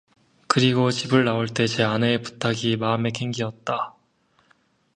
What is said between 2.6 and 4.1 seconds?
마음이 켕기었다